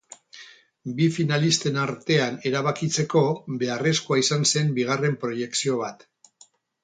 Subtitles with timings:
[0.99, 3.23] Bi finalisten artean erabakitzeko,
[3.63, 6.05] beharrezkoa izan zen bigarren proiekzio bat.